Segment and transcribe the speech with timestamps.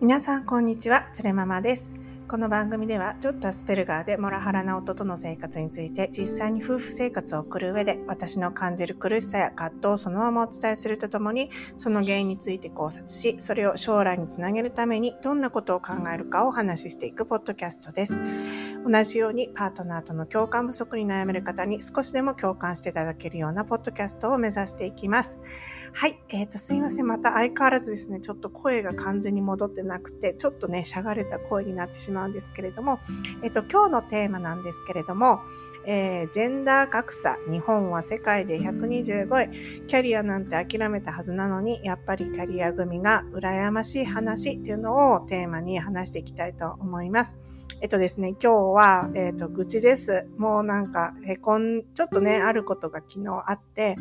[0.00, 1.96] 皆さんこんにちは、つれママです。
[2.28, 18.20] この番組ではちょっとアスペルガーでモラハラな夫との生活について実際に夫婦生活を送る上で私の感じる苦しさや葛藤をそのままお伝えするとともにその原因について考察しそれを将来につなげるためにどんなことを考えるかをお話ししていくポッドキャストです。
[18.86, 25.40] 同じようにパートナーとの共感不足に悩める方に少しでも共感していただけるようなポッドキャストを目指していきます。
[25.92, 26.18] はい。
[26.28, 27.06] えっ、ー、と、すいません。
[27.06, 33.00] また相変わらずですね、ちょっと声が完全に戻ってなくて、ちょっとね、しゃがれた声になってしまうんですけれども、
[33.42, 35.40] えっ、ー、と、今日のテーマなんですけれども、
[35.86, 47.36] えー、ジェンダー格差、日本は世界で125位、キャリアなんて諦めたはずなのに、やっぱりキャリア組が羨ましい話っていうのをテーマに話していきたいと思います。
[47.80, 50.26] えっとですね、今日は、えっと、愚痴です。
[50.36, 53.96] もうなんか、へこん、ちょっとね、あることが昨日あって、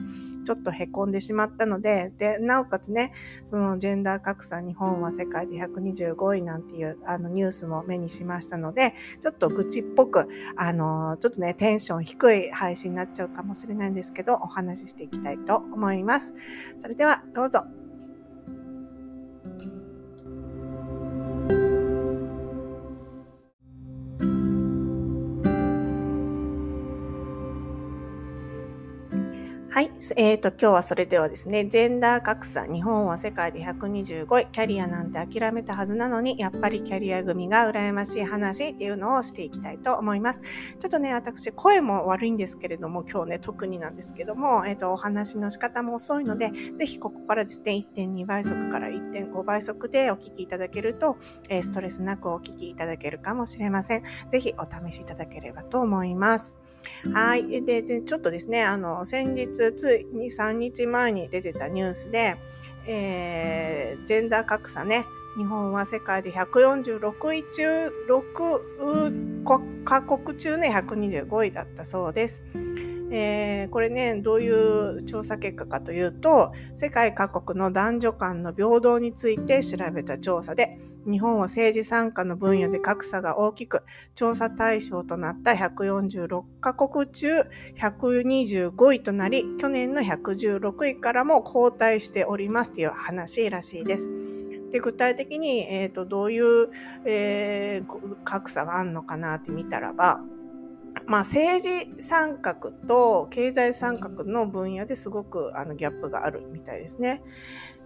[0.45, 3.13] ちょっとへこんでしまったので、で、なおかつね、
[3.45, 16.33] そのジェンダー格差、日本は世界で125位なんていう、あの、ニュースも目にしましたので、ちょっと愚痴っぽく、あの、ちょっとね、テンション低い配信になっちゃうかもしれないんですけど、お話ししていきたいと思います。
[16.79, 17.86] それでは、どうぞ。
[29.77, 29.91] はい。
[30.15, 40.41] えっ、ー、と、今日はそれではですね、ジェンダー格差、日本は世界で125位、キャリアなんて諦めたはずなのに、やっぱりキャリア組が羨ましい話っていうのをしていきたいと思います。
[40.79, 51.17] ちょっとね、私、声も悪いんですけれども、今日ね、特になんですけども、えっ、ー、と、お話の仕方も遅いので、ぜひここからですね、1.2倍速から1.5倍速でお聞きいただけると、
[51.49, 54.03] え、ストレスなくお聞きいただけるかもしれません。
[54.29, 56.57] ぜひお試しいただければと思います。
[57.13, 57.63] はい。
[57.63, 62.37] で、でちょっとですね、あの、先日、つい2、3日前に出てたニュースで、
[62.85, 65.05] えー、ジェンダー格差ね、
[65.37, 72.43] 日本は世界で146位中、6カ国中ね、125位だったそうです。
[73.09, 80.77] えー、これね、どういう調査結果かというと、世界各国の男女間の平等について調べた調査で、
[81.09, 87.29] 日本は政治参加の分野で格差が大きく、調査対象となった146カ国中
[87.77, 94.09] 125位となり、去年の116位からも後退しておりますという話らしいです。
[94.71, 96.69] で具体的に、えーと、どういう、
[97.05, 100.19] えー、格差があるのかなって見たらば、
[101.07, 107.23] まあ、政治参画と経済参画の分野ですごくあのギャップがあるみたいですね。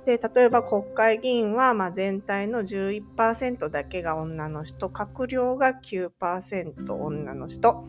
[0.05, 7.85] で、例えば国会議員は、まあ、全体の11%だけが女の人、閣僚が9%女の人、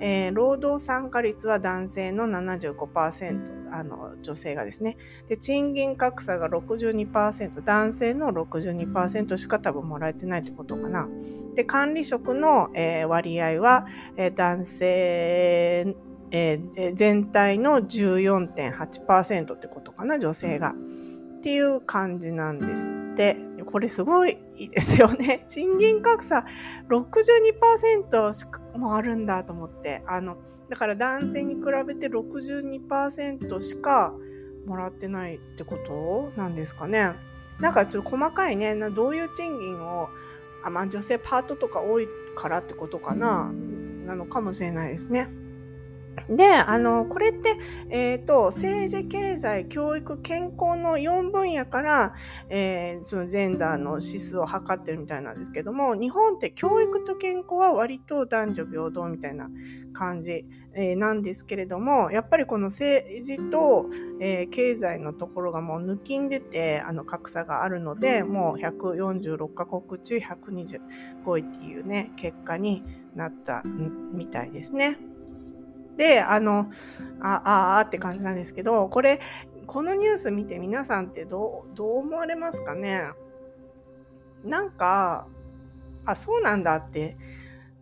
[0.00, 4.96] えー、労働参加率は男性の75%、あの、女性がですね。
[5.28, 11.08] で、賃金格差が62%、男性の62%しか多分もらえてないってことかな。
[11.54, 15.94] で、管理職の、えー、割合は、えー、男性、
[16.32, 20.74] えー、全体の14.8%ってことかな、女性が。
[21.40, 23.50] っていう感じなんですって。
[23.64, 24.38] これすごい
[24.72, 25.44] ですよね。
[25.48, 26.44] 賃金格差
[26.88, 30.02] 62%しかもあるんだと思って。
[30.06, 30.36] あの、
[30.68, 34.14] だから男性に比べて62%しか
[34.66, 37.14] もらってないってことなんですかね。
[37.58, 40.08] なんかちょっと細かいね、どういう賃金を、
[40.62, 43.50] あまあ女性パートとか多いからってことかな、
[44.06, 45.28] なのかもしれないですね。
[46.30, 47.56] で、あの、これって、
[47.88, 52.14] え、ー、と、政治、経済、教育、健康の4分野から、
[52.48, 59.50] えー、そのジェンダーの指数を測ってるみたいなんですけども、日本って教育と健康は割と男女平等みたいな
[59.92, 63.86] 感じ、えー、なんですけれども、やっぱりこの政治と、
[64.20, 72.84] え経済のところがもう抜きんでて、あの、格差があるので、もう146カ国中125位っていうね、結果に
[73.16, 73.62] なった
[74.12, 74.98] みたいですね。
[76.00, 76.70] で、あの、
[77.20, 79.20] あ、ああって感じなんですけど、これ、
[79.66, 83.02] このニュース見て皆さんってどう、どう思われますかね？
[84.42, 85.26] なんか、
[86.06, 87.18] あ、そうなんだって、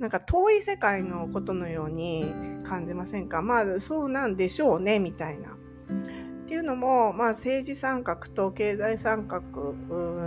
[0.01, 2.35] なんか遠い世界のことのように
[2.65, 3.41] 感じませんか？
[3.41, 5.51] まあ、そうなんでしょうね、みたいな。
[5.51, 5.55] っ
[6.49, 9.41] ていうのも、まあ、政治参画と経済参画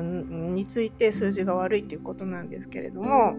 [0.02, 3.36] について数字が悪いっていうことなんですけれども、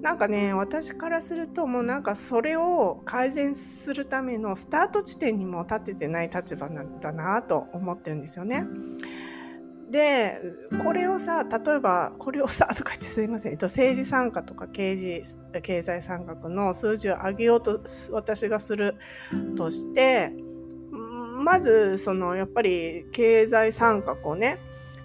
[0.00, 8.64] なんかね私からするともうなんかそれを改善するためのスタート地点にも立ててない立場なんだなと思ってるんですよね。
[9.90, 10.40] で
[10.84, 15.22] これをさ例えばこれをさ とか言ってすいません、えっと、政治参加とか経済
[15.62, 17.80] 経済参画の数字を上げようと
[18.12, 18.96] 私がする
[19.56, 20.32] として
[21.42, 24.58] まずそのやっぱり経済参画をね、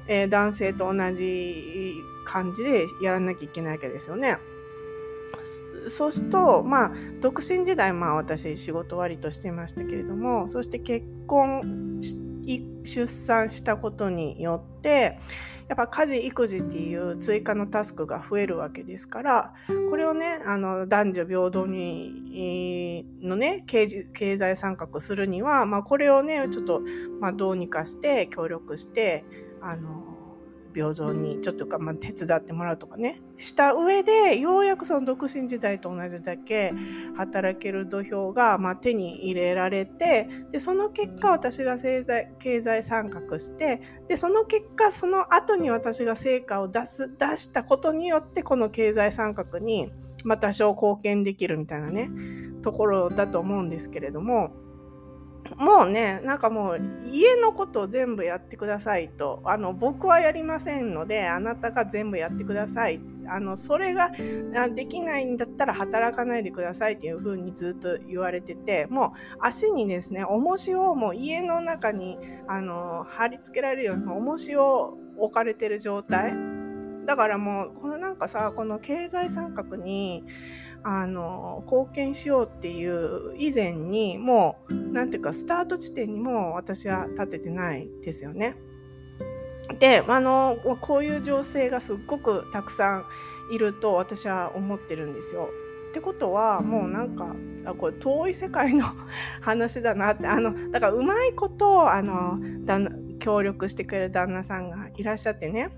[0.07, 1.95] えー、男性と同じ
[2.25, 4.37] 感じでやらなきゃいけないわけですよね。
[5.87, 6.91] そうすると、まあ、
[7.21, 11.99] 独身時代、まあ私仕事割としてましたけれども、そして結婚
[12.83, 15.19] 出産したことによって、
[15.69, 19.53] やっぱ家事育児っていう追加のタスクが増えるわけですから、
[19.89, 26.81] これをね、あの、男女平等に、のね、経経済参画するには、まあこれをね、ちょっと、
[27.19, 29.23] まあどうにかして協力して、
[29.61, 30.12] あの、
[30.73, 36.73] 平等にちょっとか、まあ、手伝ってもらうとかねした上でようやくその独身時代と同じだけ
[37.15, 49.91] 働ける土俵が、まあ、手に入れられてでその結果私が経済経済参画してでその結果その後に私が成果を出す出したことによってこの経済参画に、
[50.23, 52.09] まあ、多少貢献できるみたいなね
[52.61, 54.51] ところだと思うんですけれども。
[55.57, 63.01] もうね、なんかもう家のことを全部やってくださいと、あの僕はやりませんので、あなたが全部やってください。
[63.27, 64.11] あのそれが
[64.75, 72.17] できないんだったら働かないでくださいっていう風にずっと言われてて、もう足にですね、重しをもう家の中に
[72.47, 76.33] あの貼り付けられるように重しを置かれてる状態。
[77.05, 80.23] だからもう、このなんかさ、この経済三角に、
[80.83, 88.55] あの、貢献しようっていう以前に、もう、なんていうか、スタート地点にも私は立ててないですよね。
[89.79, 93.05] で、あの、こういう情勢がすっごくたくさん
[93.53, 95.49] いると私は思ってるんですよ。
[95.89, 98.85] ってことは、もうなんか、あこれ遠い世界の
[99.41, 102.39] 話だなって、あの、だからうまいこと、あの、
[103.19, 105.69] 協力してくれる旦那さんがいらっしゃってね。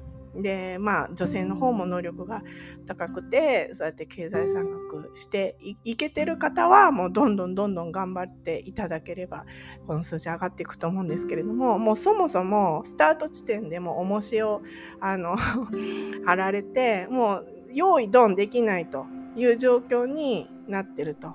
[0.41, 2.43] で、まあ、女性の方も能力が
[2.85, 9.45] 高くて、そうやって経済参画していけてる方は、もうどんどんどんどん頑張っていただければ、
[9.87, 14.61] この数字上がっていくと思うんですけれども、もうそもそもスタート地点でも重しを、
[14.99, 15.35] あの
[16.25, 19.05] 貼られて、もう用意ドンできないと
[19.35, 21.33] いう状況になってると。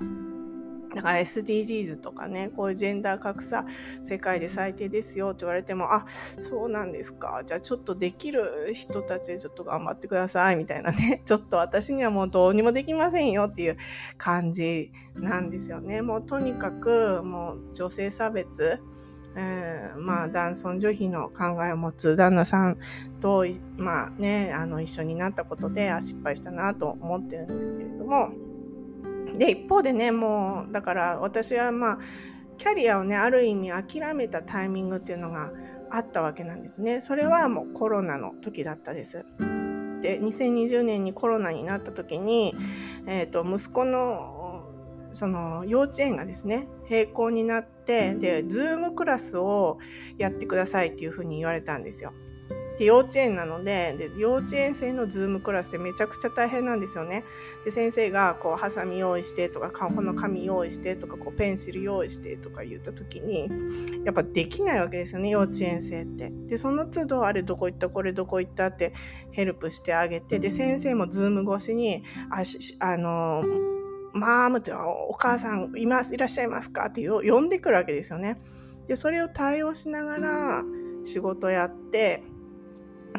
[0.94, 3.64] だから SDGs とかね、こういうジェンダー格差、
[4.02, 6.04] 世界で最低ですよって言われても、あ、
[6.38, 7.42] そうなんですか。
[7.46, 11.22] じゃあちょっとできる人たちでちょっと頑張ってください、みたいなね。
[11.26, 13.76] ちょっと私にはもうどうにもできませんよっていう
[14.16, 16.02] 感じなんですよね。
[16.02, 18.81] もうとにかく、もう女性差別、
[19.37, 22.78] えー、まあ男尊女卑の考えを持つ旦那さん
[23.20, 23.44] と、
[23.76, 28.32] まあね、あの一緒になったことで、あ、失敗したなと思ってるんですけれども、
[29.40, 31.98] で、一方でね、もう、だから私はまあ、
[32.58, 35.50] キャリアをね、ある意味諦めたタイミングっていうのが
[35.88, 37.00] あったわけなんですね。
[37.00, 39.25] それはもうコロナの時だったです。
[40.02, 42.54] で、2020年にコロナになった時に、
[43.06, 44.66] えっ、ー、と、息子の
[45.12, 49.78] その幼稚園がですね、閉校になって、で、ズームクラスを
[50.19, 52.12] やってくださいっていうふうに言われたんですよ。
[52.80, 57.24] で幼稚園なのでで幼稚園生のズームクラスってめちゃくちゃ大変なんですよね。
[57.62, 63.50] で先生がこうハサミ用意してとかこの紙用意してとかこうペンシル用意してとか言った時に
[64.02, 66.32] やっぱできないわけですよね幼稚園生って。
[66.46, 68.94] でその都度あれどこ行ったこれどこ行ったって
[69.32, 73.44] ヘルプしてあげてで先生もズーム越しにあしあの
[74.14, 76.86] ma'amってお母さんいますいらっしゃいますか？
[76.86, 78.40] って呼んでくるわけですよね。
[78.88, 80.64] でそれを対応しながら
[81.04, 82.22] 仕事やって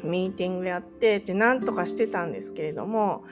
[0.04, 3.24] ミーティングやってってなんとかしてたんですけれども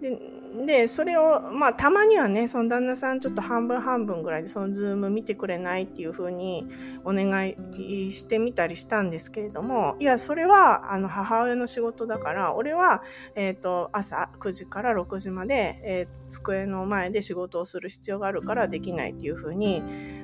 [0.00, 0.18] で
[0.66, 6.68] でそれをまあたまにはねその旦那さんちょっと半分半分ぐらいでそのズーム見てくれないっていう風に
[7.04, 13.02] お願いしてみたりしたんですけれどもいやそれはあの母親の仕事だから俺は、
[13.34, 19.82] えーと、朝9時から6時まで、えー、机の前で仕事をする必要があるからできないっていう風に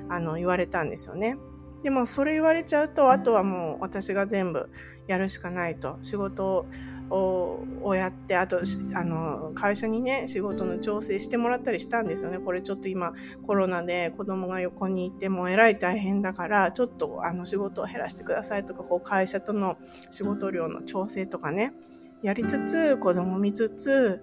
[0.09, 1.37] あに言われたんですよね。
[1.81, 4.69] でもそれ言われちゃうとあとはもう私が全部
[5.09, 5.97] やるしかないと。
[6.03, 6.67] 仕事
[7.09, 8.61] をやってあと
[8.93, 12.37] あの会社にね仕事の調整してもらったりしたんですよね。
[12.37, 13.13] これちょっと今
[13.47, 19.77] コロナで子供が横にいてもえらい大変だからちょっとあの仕事を減らしてくださいとかこう会社との
[20.11, 21.73] 仕事量の調整とかね
[22.21, 24.21] やりつつ子供見つつ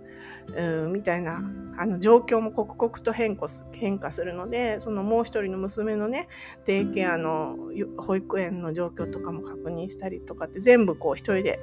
[0.92, 1.42] みたいな
[1.76, 6.28] あの状況も刻々と変化変化するのでそのもう一人の娘のね
[6.64, 7.56] デイケアの
[7.98, 11.60] 保育園の状況とかも確認したりとかって全部こう一人で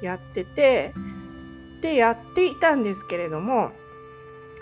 [0.00, 0.94] やってて
[1.82, 3.72] でやっていたんですけれども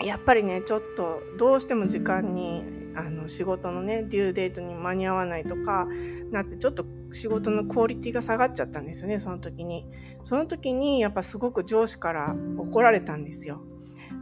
[0.01, 2.65] やっぱりねちょっとどうしても時間に
[2.97, 5.87] あの仕事のねデューデートに間に合わないとか
[6.31, 9.87] なってちょっと仕事のクオリティが下がっちゃったんですよねその時に
[10.23, 13.63] その時にやっぱすごく上司から怒られたんですよ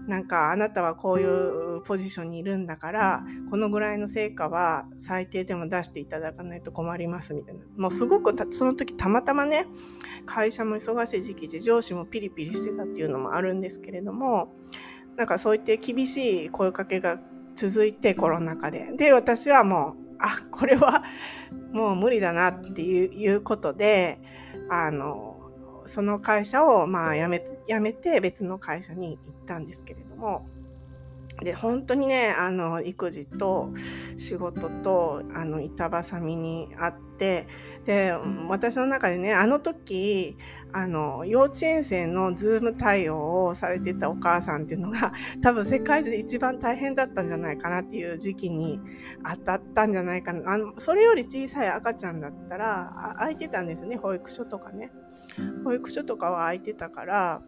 [0.06, 7.60] なんかあなたはこういうポジションにいるんだから、このぐらいの成果は最低でも出していただかないと困りますみたいな。
[7.76, 9.66] もうすごくその時たまたまね、
[10.26, 14.52] 会社も忙しい時期で上司もピリピリしてたっていうのもあるんですけれども、
[15.16, 17.20] なんかそういって厳しい声かけが
[17.54, 18.90] 続いてコロナ禍で。
[18.96, 21.02] で、私はもう、あ、これは
[21.72, 24.20] もう無理だなっていうことで、
[24.68, 25.36] あの、
[25.86, 30.46] その会社をまあ辞め辞めて別の会社に行ったんですけれども、
[31.42, 33.72] で、本当にね、あの、育児と
[34.16, 37.46] 仕事と、あの、板挟みにあって、
[37.84, 38.14] で、
[38.48, 40.36] 私の中でね、あの時、
[40.72, 48.80] あの、幼稚園生のズーム対応をされてたお母さんっていうのが、 多分世界中で一番大変だったんじゃないかなっていう時期に
[49.24, 50.52] 当たったんじゃないかな。
[50.52, 54.90] あの、それより小さい赤ちゃんだったら、空いてたんですね、保育所とかね。
[55.64, 57.42] 保育所とかは空いてたから、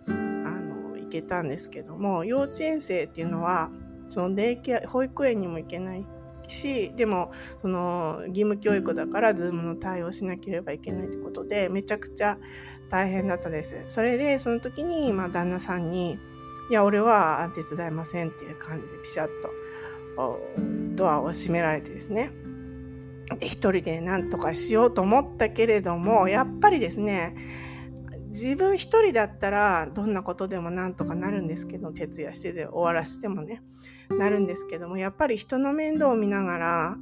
[1.13, 3.71] けたんですけども幼稚園生っていうのは
[4.13, 6.07] そのデイケア保育園にも行けない
[6.47, 12.39] しでもその義務教育だからズームの対応しなければいけないということでめちゃくちゃ
[12.91, 13.83] 大変だったです。
[13.89, 16.19] それでその時に、まあ、旦那さんに
[16.71, 19.29] 「いや俺は手伝いません」っていう感じでピシャッ
[20.17, 20.43] と
[20.95, 22.33] ドアを閉められてですね。
[23.39, 27.35] で一人で何とかしようと思ったけれどもやっぱりですね
[28.33, 33.63] 自分一人だったらどんなことでもなんとかなるんですけど徹夜してで終わらせてもね
[34.09, 36.97] なるんですけどもやっぱり人の面倒を見ながら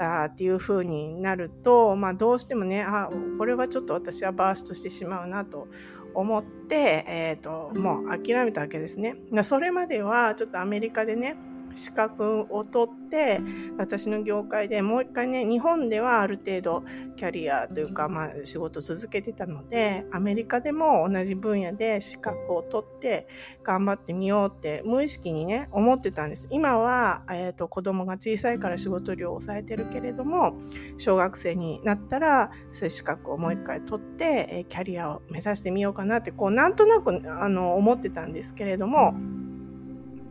[0.00, 5.68] あっていう風になると、まあ、どうしてもねあこれはちょっと私はバーストしてしまうなと
[6.14, 9.16] 思って、えーともう諦めたわけですね。
[9.42, 11.36] それまではちょっとアメリカでね
[11.74, 13.40] 資格を取って
[13.78, 16.84] 私の業界でもう一回ね日本ではある程度
[17.16, 23.28] キャリアというか、まあ、仕事続けてたのでアメリカでも同じ分野で資格を取って
[23.62, 26.46] 頑張ってみようって無意識にね思ってたんです。
[26.50, 30.58] 今は、えーと、子供が小さいから仕事量を抑えてるけれども
[30.96, 39.14] 小学生になったらそういう資格をもう一回取ってえキャリアを目指してみようかなってこうなんとなくあの思ってたんですけれども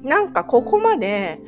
[0.08, 1.40] なんかここまで、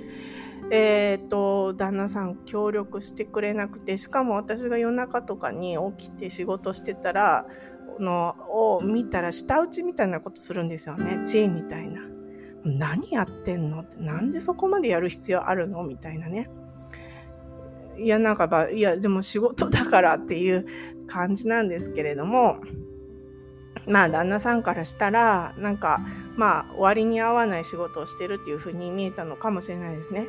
[0.72, 7.48] えっ、ー、と、旦那さん協力してくれなくて、しかも私が夜中とかに起きて仕事してたら、
[8.00, 11.22] のを見たら舌打ちみたいなことするんですよね。
[11.26, 12.02] チーみたいな。
[12.64, 13.82] 何やってんの？
[13.82, 15.84] って、なんでそこまでやる必要あるの？
[15.84, 16.50] みたいなね。
[17.98, 20.66] いや、なんかば、いや、でも仕事だからっていう
[21.08, 22.58] 感じなんですけれども、
[23.90, 26.00] まあ旦那さんからしたらなんか
[26.36, 30.28] まあ割に合わない仕事をしてるっていうふうに見えたのかもしれないですね。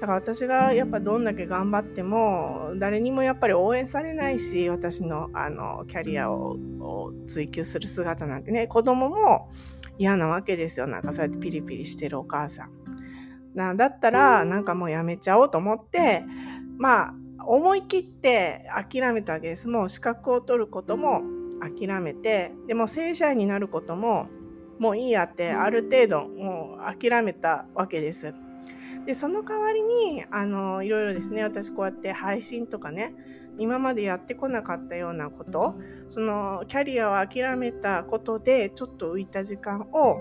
[0.00, 6.56] だから私がやっぱどんだけ頑張っても誰にもやっぱり応援されないし私のあのキャリアを
[7.28, 9.48] 追求する姿なんてね子供も
[9.98, 12.70] 嫌なわけですよなんかそうやってピリピリしてるお母さん。
[13.54, 16.24] なだったらなんかもうやめちゃおうと思って
[16.78, 19.68] まあ思い切って諦めたわけです。
[19.68, 21.22] もう資格を取ることも
[21.62, 24.28] 諦めてでも正社員になることも
[24.78, 28.34] もういいやってある程度もう諦めたわけです。
[29.06, 33.14] でその代わりにあのいろいろですね私こうやって配信とかね
[33.58, 35.74] 今までやってこなかったようなこと
[36.08, 40.20] そのキャリアを諦めたことでちょっと浮いた時間を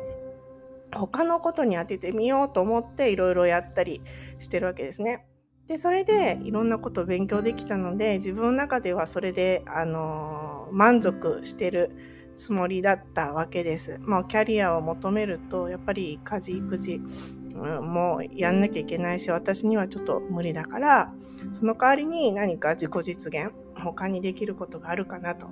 [0.94, 4.02] 他のことに当ててみようと思っていろいろやったり
[4.40, 5.26] してるわけですね。
[5.72, 11.96] でそれでいろんなことを勉強できたので自分の中ではそれであの満足してる
[12.36, 13.98] つもりだったわけです。
[14.02, 17.02] まあ、キャリアを求めるとやっぱり家事育児
[17.56, 21.14] もうやんなきゃいけないし私にはちょっと無理だから
[21.54, 25.46] その代わりに何か自己実現他にできることがあるかなと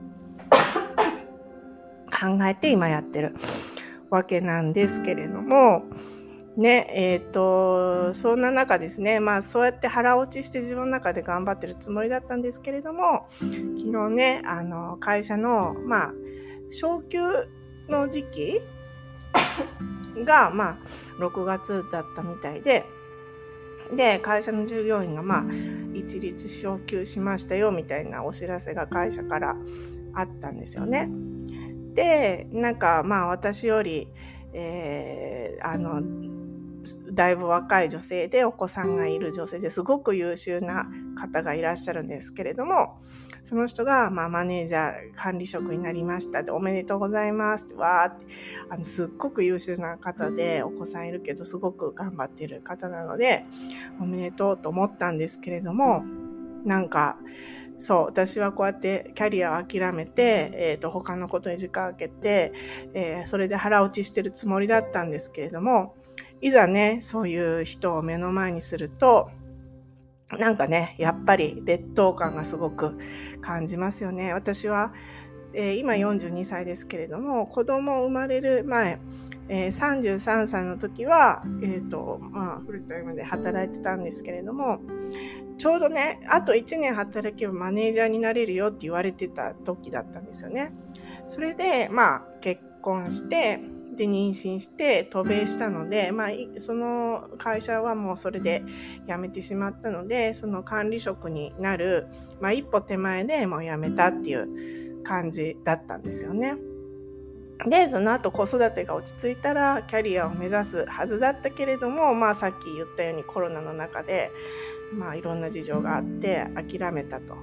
[2.10, 3.36] 考えて今やってる
[4.10, 5.84] わけなんですけれども
[6.60, 16.14] ね、えっ、ー、と、そんな中ですね、まあそうやって腹落ちして自分の中で頑張ってるつもりだったんですけれども、昨日ね、あの、会社の、まあ、
[16.68, 17.22] 昇給
[17.88, 18.62] の時期
[20.26, 20.78] が、まあ、
[21.18, 22.86] 6月だったみたいで、
[23.96, 25.44] で、会社の従業員が、まあ、
[25.94, 29.56] 一律昇給しましたよ、みたいなお知らせが会社から
[30.14, 31.10] あったんですよね。
[31.94, 34.10] で、なんか、まあ、私より、
[34.52, 36.02] えー、あの、
[37.12, 43.00] だいぶ若い女性でお子さんがいる女性ですごく優秀な方がいらっしゃるんですけれども
[43.44, 46.44] その人が、まあ、マネージャー管理職になりました。
[46.44, 47.66] でおめでとうございます。
[47.66, 48.26] ってわーって
[48.70, 53.46] あのすっごく優秀な方でお子さんいるけどすごく頑張ってる方なので
[54.00, 56.04] おめでとうと思ったんですけれども
[56.66, 57.18] なんか
[57.80, 62.52] そう、私はこうやってキャリアを諦めて、えっ、ー、と、他のことに時間をかけて、
[62.94, 65.96] えー、それで腹落ちしてるつもりだったんですけれども、
[66.42, 69.30] いざね、そういう人を目の前にすると、
[70.38, 72.98] なんかね、やっぱり劣等感がすごく
[73.42, 74.34] 感じますよね。
[74.34, 74.94] 私は、
[75.54, 79.00] えー、今42歳ですけれども、子供生まれる前、
[79.48, 84.80] えー、33歳の時は、えっ、ー、と、まあ、フルタイムで働いてたんですけれども、
[85.58, 90.72] ちょうどね、あと1年働けばマネージャーになれるよって言われてた時だったんですよね。
[91.26, 93.60] それで、まあ、結婚して、
[94.00, 98.64] で、妊娠して渡米したので、まあ、その会社はもうそれで
[99.08, 102.08] 辞めてしまったので、その管理職になる、
[102.40, 106.56] まあ、一歩手前でもう辞めたっていう感じだったんですよね。
[107.66, 114.32] で、その後子育てが落ち着いたらキャリアを目指すはずだったけれども、まあさっき言ったようにコロナの中で、
[114.94, 117.36] まあいろんな事情があって諦めたと。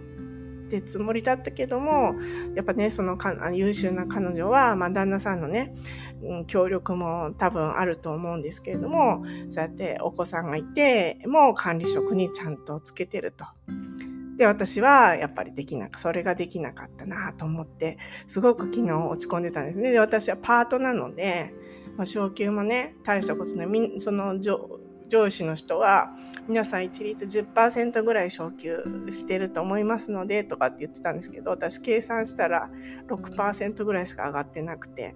[0.67, 2.17] ってつもりだったけども、
[2.55, 3.17] やっぱね、その
[3.53, 5.75] 優秀な彼女は、まあ旦那さんのね、
[6.47, 13.45] 協力も多分あると思うんですけれども、そうやってお子さんがいて、もう管理職にちゃんとつけてると。
[14.37, 19.91] で、私はやっぱりできなく、それができなかったなと思って、すごく昨日落ち込んでたんですね。
[19.91, 21.55] で、私はパートなので、
[21.97, 23.67] まあ、昇給もね、大したことない。
[23.67, 24.39] みその
[25.09, 26.15] 上司の人は
[26.49, 32.71] 皆さん一律10%ぐらい昇給してると思いますのでとかって言ってたんですけど私計算したら
[33.09, 35.15] 6%ぐらいしか上がってなくて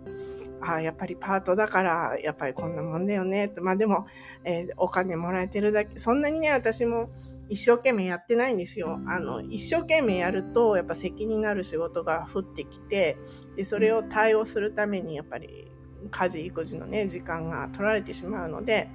[0.61, 3.62] ああやっぱりパートだからやっぱりこんなもんだよねと。
[3.62, 4.06] まあでも、
[4.44, 7.11] えー、お金もらえてるだけそんなにね私も
[7.49, 9.00] 一生懸命やってないんですよ。
[9.06, 13.16] あの一生懸命やるとやっぱ責任のある仕事が降ってきて
[13.56, 15.70] でそれを対応するためにやっぱり
[16.11, 18.90] 家事育児のね時間が取られてしまうので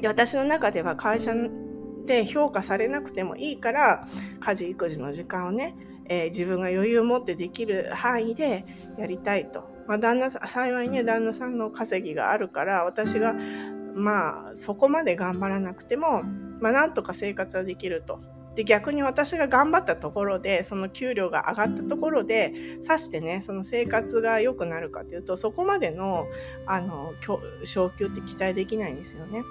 [0.00, 1.32] で私の中では会社
[2.04, 4.06] で評価されなくてもいいから
[4.40, 5.76] 家事育児の時間をね、
[6.08, 8.64] えー、自分が余裕を持ってできる範囲で
[8.98, 9.76] やりたいと。
[9.86, 13.34] まあ、旦那さん、幸いね、旦那さんの稼ぎがあるから、私が、
[13.94, 16.22] まあ、そこまで頑張らなくても、
[16.60, 18.20] まあ、なんとか生活はできると。
[18.56, 26.26] で、逆に私が頑張ったところで、その給料が上がったところで、さしてね、その生活が良くなるかというと、そこまでの、
[26.66, 27.12] あの、
[27.64, 29.42] 昇給って期待できないんですよね。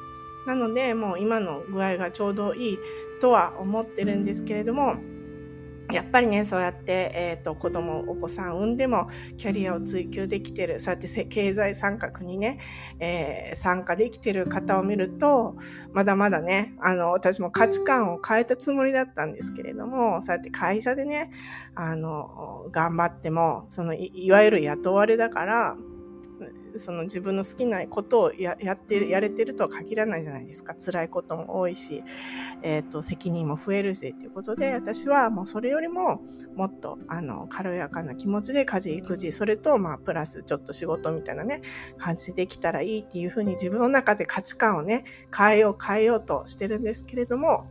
[0.45, 2.79] なので、もう今の具合がちょうどいい
[3.19, 4.95] とは思ってるんですけれども、
[5.91, 12.59] やっぱりね、そうやって、えっ、ー、と、子供、お子さん産んでも、キャリアを追求できてる、そうやって経済参画にね、
[12.99, 15.55] えー、参加できてる方を見ると、
[15.93, 21.31] まだまだね、あの、私も価値観を変えたつもりだったんですけれども、そうやって会社でね、
[21.75, 25.77] あの、頑張っても、そのい、いわゆる雇われだから、
[26.79, 30.75] その自分の好きなことをややってるやれてるとは限らないじゃないですか。
[30.75, 32.03] 辛いことも多いし、
[32.61, 36.21] えーと、責任も増えるしということで私はもうそれよりも
[36.55, 41.61] もっとあの軽やかな気持ちで家事育児それとまあプラスちょっと仕事みたいなね
[41.97, 45.03] 感じでできたらいいっていうふうに自分の中で価値観をね
[45.35, 47.65] 変えよう変えようとしてるんですけれども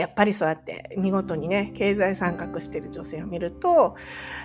[0.00, 3.96] やっぱりそうやって見事にね、経済参画してる女性を見ると、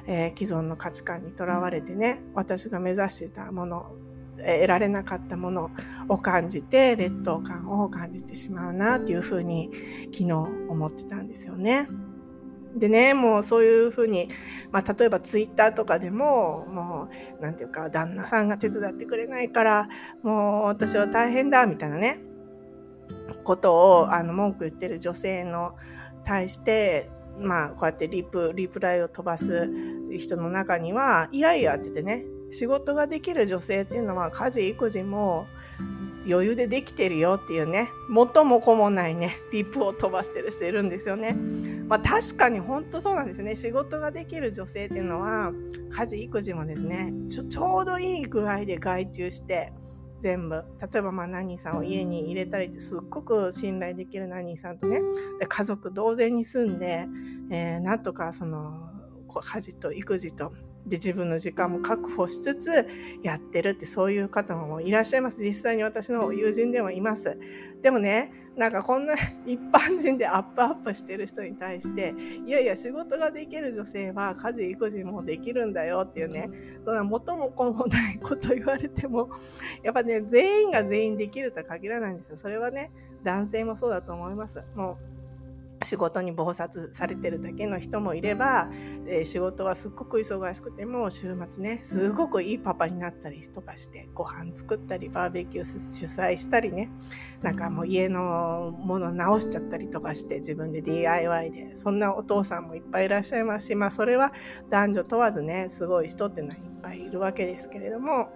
[0.08, 3.92] えー、既存の価値観にとらわれてね、私が目指してたもの、
[4.38, 5.72] 得られなかったもの
[6.08, 9.70] を感じて、劣等感を感じてしまうなっていうふうに
[10.14, 10.32] 昨日
[10.70, 11.88] 思ってたんですよね。
[12.76, 14.30] でね、もうそういうふうに、
[14.72, 17.10] まあ、例えばツイッターとかでも、も
[17.40, 19.90] う、なんていうか、旦那さんが手伝ってくれないから、
[20.22, 22.20] もう私は大変だ、みたいなね、
[23.44, 25.76] ことをあの文句言ってる女性の
[26.24, 29.70] 対してまあこうやってリプリプライを飛ばす
[30.18, 35.48] 人の中にはいやいやって言ってね仕事ができる女性っていうのは家事育児も
[36.28, 41.36] 余裕でできてるよっていうね元も子もないねリップを飛ばしてる人いるんですよね。
[41.88, 45.52] まあ確かに本当そうなんですね仕事ができる女性っていうのは
[45.90, 49.72] 家事育児もですねちょちょうどいい具合で外注して
[50.22, 50.64] 全部。
[50.80, 55.02] 例えばまあナニーさんを家に入れたりってすっごく信頼できるナニーさんとね。
[55.40, 57.08] で家族同然に住んで、
[57.52, 58.90] えー、なんとかその
[59.42, 60.54] 家事と育児と
[60.86, 62.88] で自分の時間も確保しつつ
[63.22, 65.44] やってるってそういう方もいらっしゃいます。
[65.44, 67.38] 実際に私の友人でもいます。
[67.82, 69.14] でもねなんかこんな
[69.46, 72.14] 一般人でアップアップしてる人に対して
[72.46, 76.50] いやいや仕事ができる女性は家事育児もできるんだよっていうね
[76.84, 79.30] そんな元も子もないこと言われても
[79.84, 82.38] やっぱね全員が全員できるとは限らないんですよ。
[82.38, 82.92] それはね
[83.24, 84.62] 男性もそうだと思います。
[84.76, 85.19] もう
[85.84, 88.70] 仕事に忙殺されてるだけの人もいれば、
[89.08, 96.90] えー、仕事はすっごく忙しくても週末ねすごくいいパパになったりとかしてご飯作ったりバーベキュー主催したりね
[97.42, 101.70] なんかもう家のもの直しちゃったりとかして自分で DIY で。
[101.76, 104.34] そんなお父さんもいっぱいいらっしゃいますしまあそれは
[104.70, 108.34] 男女問わずねすごい人ってのはいっぱいいるわけですけれども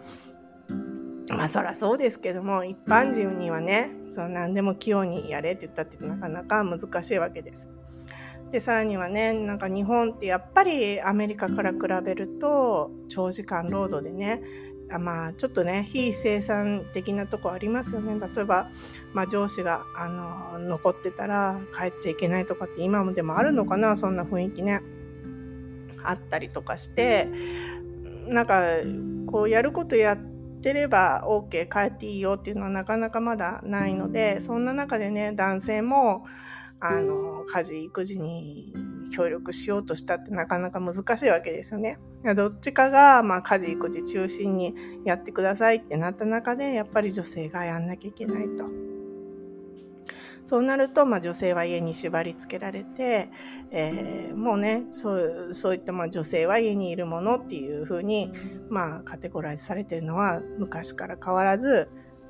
[1.29, 7.69] まあそらそうですけども一般人にはねその何でも器用にやれって言ったってなかなか難しいわけです。
[8.51, 14.43] でさらにはねなんか日本ってやっぱりアメリカから比べると長時間労働でね
[14.91, 18.69] あまあちょっとね非生産的なとこありますよね例えば、
[19.11, 24.81] まあ、上司があの残ってたら帰っちゃいけないとかって今もでもあるのかなそんな雰囲気ね
[26.03, 27.29] あったりとかして
[28.27, 28.61] なんか
[29.25, 30.32] こうやることやって
[30.71, 36.25] れば OK 帰っていいよっていうのはなかなかまだないのでそんな中でね男性も
[36.79, 38.73] あの家事育児に
[39.13, 41.97] 協力しようとしたってなかなか難しいわけですよね。
[42.35, 44.73] どっちかが、まあ、家事育児中心に
[45.05, 48.92] やってくださいってなった中でやっぱり女性がやんなきゃいけないと。
[50.43, 53.29] そうなると、まあ、女性は家に縛り付けられて、
[53.71, 58.31] えー、もうねそうそういったまあ女性は家にいるものっていうふうに、
[58.69, 61.89] まあ、カテゴライズされてるのは昔から変わらず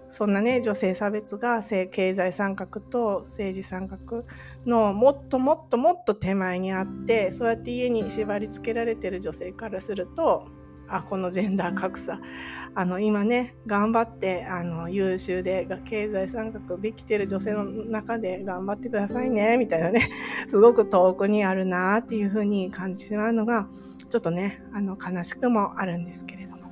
[0.09, 4.23] そんなね女性差別が経済参画と政治参画
[4.65, 10.47] のもっともっともっと手前にあってそうやって家に縛り付けられてる女性からすると
[10.87, 12.19] あこのジェンダー格差。
[12.75, 20.09] あの今ね頑張ってあの優秀で経済参画できてる女性の中で頑張ってくださいねみたいなね
[20.47, 23.67] すごく遠くにあるなっていうふうに感じてしまうのが
[24.09, 26.63] ちょっとねあの悲しくもあるんですけれども。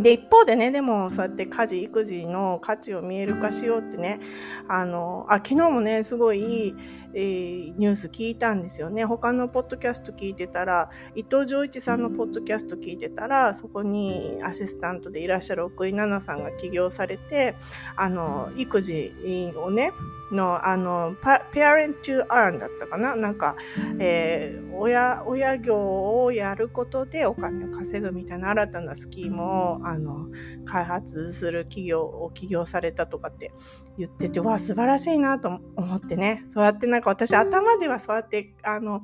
[0.00, 4.20] で、一方でね、でも、そうやって家事、育児の価値を見える化しようってね、
[4.68, 6.74] あの、あ、昨日もね、すごいいい、
[7.14, 9.04] えー、ニュース聞いたんですよね。
[9.04, 17.56] 他のポッドキャスト聞いてたら、伊藤浄一さんのポッドキャスト聞いてたら、そこにアシスタントでいらっしゃる奥井奈々さんが起業されて、
[17.96, 19.12] あの、育児
[19.56, 19.92] をね、
[20.32, 23.16] の、あの、parent to earn だったかな？
[23.16, 23.56] なんか、
[23.98, 30.28] えー、親、親業をやることでお金を稼ぐみたいな新たなスキームを、あの、
[30.70, 33.50] 開発する企業を起業されたとかって
[33.98, 36.44] 言ってて、わ、素晴らしいなと思ってね。
[36.48, 39.02] そうやってなんか私頭ではそうやって、あの、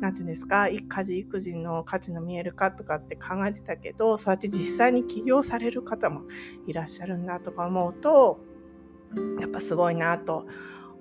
[0.00, 6.22] なんていうんですか、家事育児の価値の見えるかとかって考えてたけど、そうやって実際に起業される方も
[6.66, 8.38] いらっしゃるんだとか思うと、
[9.40, 10.46] やっぱすごいなと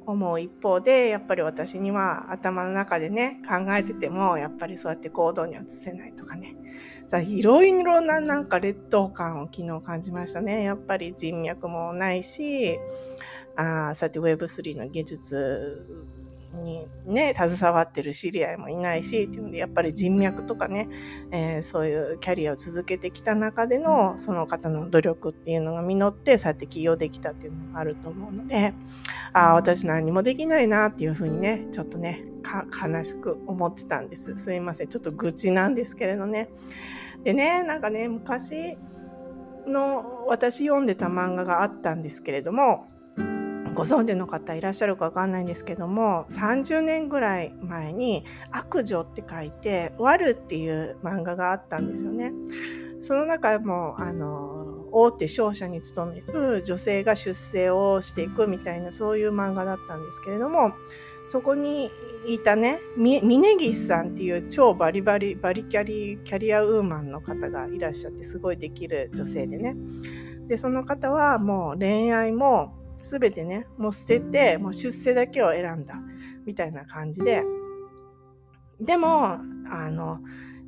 [0.08, 6.56] 思う一方でやっぱり私には頭の中でね考えててもやっぱりそうやって行動に移せないとかね
[7.24, 10.64] いろいろななんか劣等感を昨日感じましたね。
[10.64, 12.78] やっぱり人脈もないし
[13.56, 15.86] あそうやって Web3 の技術
[16.58, 20.90] にね、携わってる知り合いもいないし、っていうので、やっぱり人脈とかね、
[21.32, 28.74] えー、そういうキャリアを続けてきた中での、その方の努力っていうのが実って、そうやって起業できたっていうのがあると思うので、
[29.34, 34.38] ああ、私何もできないなっていうふうにね、ちょっとね、悲しく思ってたんです。
[34.38, 34.88] すいません。
[34.88, 36.50] ちょっと愚痴なんですけれどね。
[37.24, 38.78] でね、なんかね、昔
[39.68, 42.88] の私読んでた漫画があったんですけれども、
[43.78, 52.34] ご存知の方いらっしゃるかわかんないんですけども30年ぐらい前に「悪女」って書いて「悪」っていう漫画があったんですよね。
[53.00, 60.72] その中もあの大手商社に勤める女性が出世をしていくみたいなそういう漫画だったんですけれども
[61.28, 61.92] そこに
[62.26, 69.76] いたね峯岸さんっていう超バリバリバリキャリキャリアウーマンの方がいらっしゃってすごいできる女性でね
[70.48, 72.74] でその方はもう恋愛も
[73.08, 75.96] 全てね、もう捨てて、もう出世だけを選んだ、
[76.46, 77.44] みたいな感じで、
[78.80, 79.40] でも、
[79.70, 80.20] あの、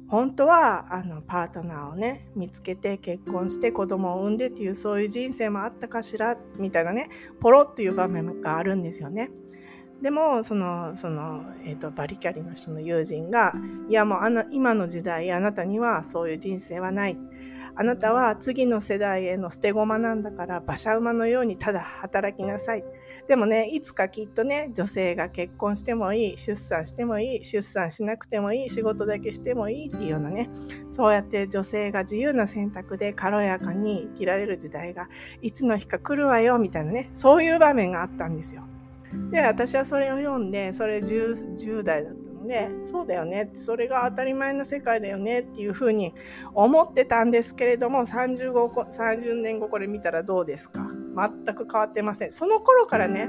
[0.07, 9.29] 本当は、あの、パートナーをね、見つけて結婚して子供を産んでっていう、そういう人生もあったかしら、みたいなね、ポロっていう場面があるんですよね。
[10.01, 13.53] でも、その、その、えっ、ー、と、バリキャリの人の友人が、
[13.87, 17.17] いやもうあの、今の時代、あなたにはそういう人生はない。
[17.79, 22.83] あなたは次の世代への捨て駒なんだから馬車馬のようにただ働きなさい。
[23.29, 30.49] でもね、いつかきっとね、女性が結婚してもいい、出産してもいい、出産しなくてもいい、仕事だけしてもいいっていうようなね、
[30.91, 35.07] そうやって女性が自由な選択で軽やかに生きられる時代が
[35.41, 38.63] いつの日か来るわよみたいなね、そういう場面があったんですよ。
[39.31, 46.13] で、私はそれを読んで、それ 10, 10代だったでそうだよねそれが当たり前の世界だよねっていうふうに
[46.53, 50.87] 思ってたんですけれども30後30年後これ見たらどうですか？
[51.15, 52.31] 全く変わってません。
[52.31, 53.27] その頃からね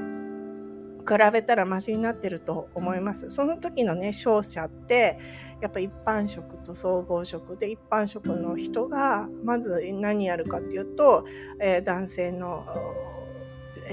[1.01, 3.31] 比べたらマシになってると思います。
[3.31, 5.17] その時のね勝者って
[5.59, 11.25] やっぱ一般職と総合職で一般職の人がまず何やるかっていうと、
[11.59, 12.65] えー、男性の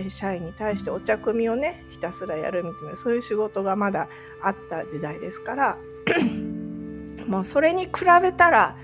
[0.09, 4.09] 社員に対してお茶組みをねひたすらやるみたいなそういう仕事がまだ
[4.43, 5.79] あった時代ですから
[7.27, 8.77] もうそれに比べたら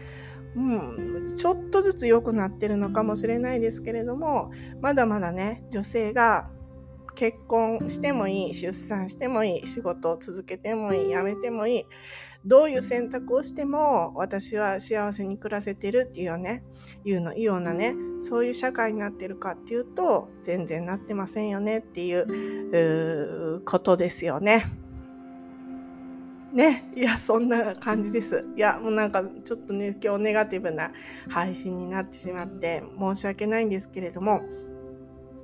[0.57, 6.49] うん、ちょっとずつ良くなってるのかもしれないですけれども、まだまだね、女性が
[7.15, 11.87] 結婚してもいい、出産してもいい、仕事を続けてもいい、辞めてもいい、
[12.47, 16.63] どういう選択をしても私は幸せに暮らせてるっていうよね、
[17.05, 24.67] いうの、ようなね、そういう社会になってるかっていうと、全然なってませんよねっていうことですよね。
[26.53, 28.47] ね、いや、そんな感じです。
[28.57, 30.93] いや、もうなんかちょっとね、今日ネガティブな
[31.29, 34.43] 配信になってしまって申し訳ないんですけれども、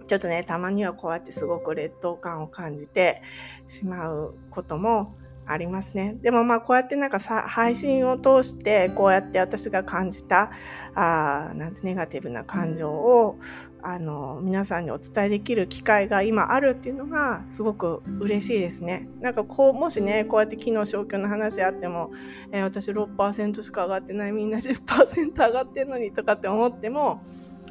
[0.07, 3.23] ちょっとね、たまにはこうやってすごく劣等感を感じて
[3.67, 5.17] しまうことも
[5.53, 6.17] ありますね。
[6.23, 10.51] でもまあこうやってなんかさ配信を通してこうやって私が感じた
[10.95, 13.39] あなんてネガティブな感情を
[13.83, 19.09] あの皆さんにお伝えできる機会が今あるっていうのがすごく嬉しいですね。
[19.21, 22.13] なんかこうもしねこうやって機能消去の話あっても、
[22.53, 27.23] えー、私6%しか上がってないみんな10%上がってるのにとかって思っても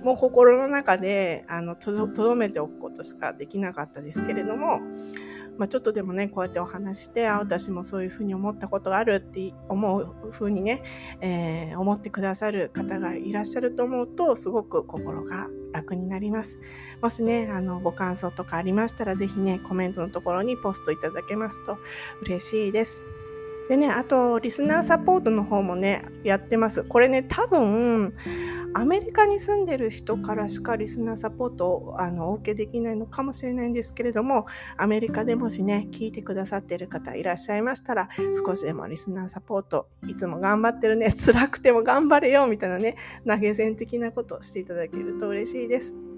[0.04, 4.80] もう心の中であのとどめておくことしかできなかったですけれども
[5.60, 10.82] まあ、ちょっとでもねこうやってお話してあ私もそういうふうに思ったことがあるって思うふうにね、
[11.20, 16.60] えー、思ってくださる方がいらっしゃると思うとすごく心が楽になります。
[17.02, 21.78] もしねあのご感想とかありましたら是非ねコメントのところにポストいただけますと
[22.22, 23.02] 嬉しいです。
[23.70, 26.84] でね、あと、リスナーサポートの方もね、やってます。
[26.84, 28.16] これね、多分、
[28.74, 34.46] アメリカに住んでる人からしかリスナーサポートをあのお受けできないのかもしれないんですけれども、
[34.78, 38.10] アメリカでもしね、聞いてくださってる方いらっしゃいましたら、
[38.46, 42.96] 少しでもリスナーサポート、いつも頑張ってるね、辛くても頑張れよ、みたいなね、
[43.28, 46.09] 投げ銭的なことをしていただけると嬉しいです。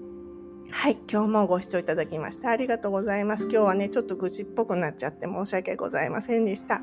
[0.74, 3.44] はい、今日もご視聴いただきましてありがとうございます。
[3.44, 6.80] 今日はね、ちょっと愚痴っぽくなっちゃって申し訳ございませんでした。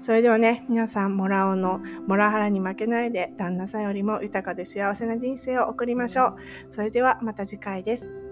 [0.00, 6.36] それではね、皆さん、モラオのモラハラに負けないで、旦那さんよりも豊かで幸せな人生を送りましょう。
[6.70, 8.23] それではまた次回です。